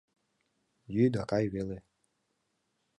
Йӱ 0.93 1.03
да 1.13 1.23
кай 1.31 1.45
веле. 1.53 1.77